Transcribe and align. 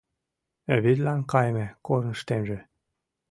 Вӱдлан 0.83 1.21
кайыме 1.31 1.67
корныштемже 1.85 2.59